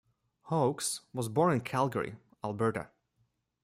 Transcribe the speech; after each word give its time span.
Hawkes 0.45 1.01
was 1.13 1.29
born 1.29 1.53
in 1.53 1.61
Calgary, 1.61 2.15
Alberta. 2.43 2.89